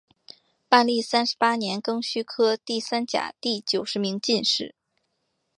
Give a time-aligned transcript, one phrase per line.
[0.69, 4.73] 万历三十八年庚戌科第三甲第九十名进士。